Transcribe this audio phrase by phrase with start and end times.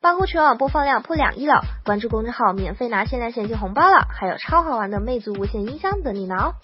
[0.00, 6.54] 八股全网播放量破两亿了，关注公众号免费拿限量现金红包了，还有超好玩的魅族无线音箱等你拿哦。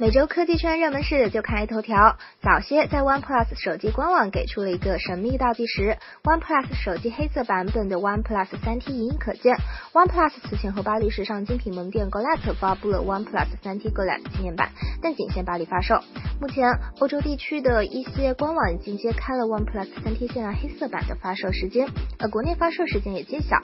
[0.00, 2.18] 每周科技圈热门事就看一头条。
[2.40, 9.56] 早些在 OnePlus 手机官网给出了一个神秘倒计时，OnePlus 手机黑色版本的 OnePlus 三 T 隐隐可见。
[9.92, 14.70] OnePlus 此前和巴黎时尚精品门店 Galate 发布了 OnePlus 三 T Golotte 纪念版，
[15.02, 15.96] 但仅限巴黎发售。
[16.40, 21.88] 目前欧洲地区的一些官网已经揭开了 OnePlus 3T 限量黑色版的发售时间，
[22.20, 23.56] 而国内发售时间也揭晓。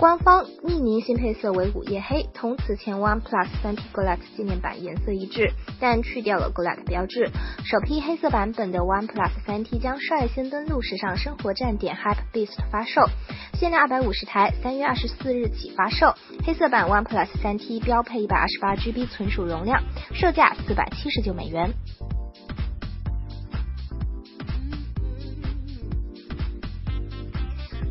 [0.00, 5.52] 官方匿名新配色为午夜黑，同此前 OnePlus 3T Golette 纪念版颜色一致。
[5.78, 7.30] 但去掉了 Golette 标志。
[7.62, 13.06] 首批黑色版本的 OnePlus 3T 将率先登陆时尚生活站点 Hypebeast 发售，
[13.52, 16.14] 限量二百五十台，三月二十四日起发售。
[16.46, 19.82] 黑色版 OnePlus 3T 标配一百二十八 GB 存储容量，
[20.14, 21.74] 售价四百七十九美元。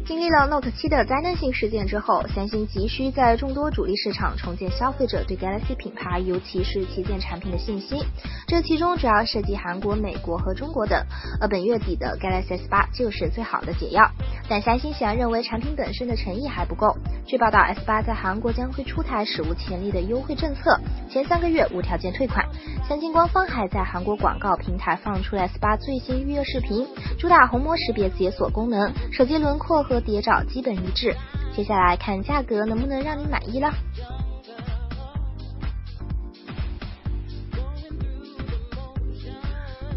[0.05, 8.03] 经历了 Note 7的灾难性事件之后，三星急需在众多主力市场重建消费者对 Galaxy 品牌，尤其是旗舰产品的信心。
[8.45, 11.05] 这其中主要涉及韩国、美国和中国等。
[11.39, 14.11] 而本月底的 Galaxy S8 就是最好的解药。
[14.49, 16.97] 但三星显然认为产品本身的诚意还不够。
[17.25, 22.45] 据报道，S8 在韩国将会出台史无前例的优惠政策，前三个月无条件退款。
[22.89, 26.85] 三星官方还在韩国广告平台放出了 S8 最新预热视频，
[27.17, 31.15] 主打虹膜识别解锁功能，手机轮廓和和谍照基本一致，
[31.55, 33.71] 接下来看价格能不能让你满意了。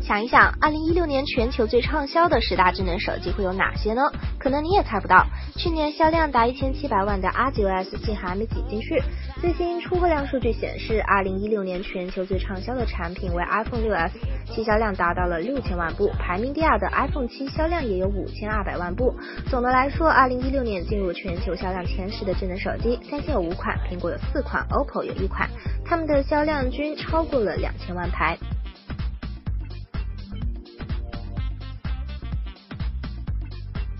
[0.07, 4.03] 想一想，二零一六年全球最畅销的十大智能手机会有哪些呢？
[4.39, 5.27] 可能你也猜不到，
[5.57, 9.03] 去年销量达一千七百万的 R9S 竟还没挤进去。
[9.41, 14.13] 最新出货量数据显示，二零一六年全球最畅销的产品为 iPhone 6s，
[14.55, 19.13] 其销量达到了六千万部，排名第二的 iPhone 七销量也有五千二百万部。
[19.51, 25.51] 总的来说，二零一六年进入全球销量前十的智能手机，三星有五款，苹果有四款，OPPO 有一款，
[25.85, 28.39] 它们的销量均超过了两千万台。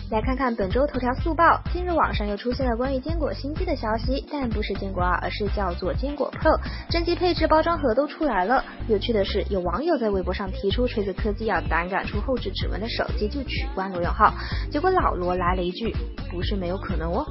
[0.09, 1.61] 来看看本周头条速报。
[1.73, 6.61] 今日网上又出现了关于坚果新机的消息，但不是坚果二，而是叫做坚果 Pro。
[6.89, 8.65] 真机配置、包装盒都出来了。
[8.89, 14.33] 有趣的是，有网友在微博上提出锤子科技要胆敢出后置指纹的手机就取关罗永浩，
[14.71, 15.93] 结果老罗来了一句：
[16.31, 17.27] 不是没有可能哦。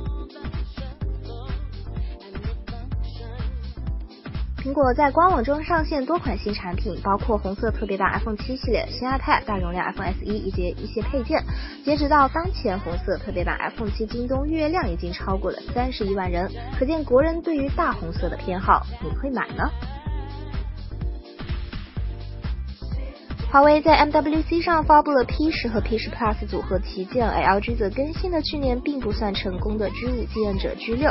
[4.66, 11.40] 苹果在官网中上线多款新产品，包括红色特别版 iPhone 七系列、新 iPad、大容量 iPhone SE 以及一些配件。
[11.84, 18.82] 截止到当前，红色特别版 iPhone 七京东月量已经超过了三十一万人，可见国人对于大红色的偏好。
[19.04, 19.70] 你会买呢？
[23.56, 31.10] 华为在 MWC 上发布了 P 十和 P 十 Plus 组合旗舰，LG 则更新了去年并不算成功的 G 五继任者 G 六。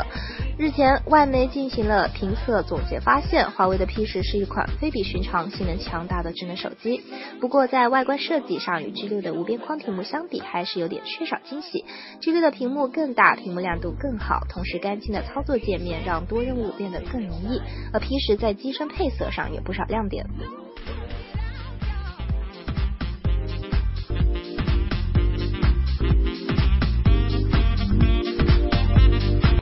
[0.59, 7.01] 日前，外媒进行了评测总结，发现华为的 P 十是一款非比寻常、性能强大的智能手机。
[7.41, 11.83] 不过，在外观设计上，与 G 六的无边框屏幕相比，还是有点缺少惊喜。
[12.21, 17.59] G 六的屏幕更大，屏幕亮度更好，同时干净的操作界面让多任务变得更容易。
[17.91, 20.27] 而 P 十在机身配色上有不少亮点。